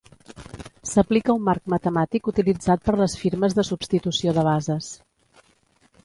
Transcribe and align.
S’aplica 0.91 1.33
un 1.39 1.43
marc 1.49 1.67
matemàtic 1.73 2.29
utilitzat 2.31 2.81
per 2.89 2.95
les 3.01 3.15
firmes 3.25 3.55
de 3.59 3.65
substitució 3.69 4.33
de 4.39 4.47
bases. 4.49 4.89